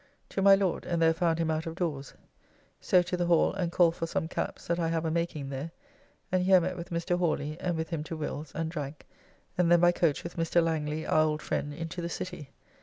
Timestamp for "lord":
0.55-0.83